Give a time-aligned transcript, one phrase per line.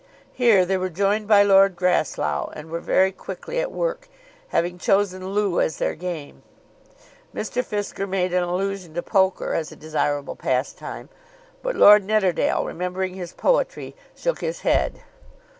[0.33, 4.09] Here they were joined by Lord Grasslough, and were very quickly at work,
[4.47, 6.41] having chosen loo as their game.
[7.35, 7.63] Mr.
[7.63, 11.09] Fisker made an allusion to poker as a desirable pastime,
[11.61, 15.03] but Lord Nidderdale, remembering his poetry, shook his head.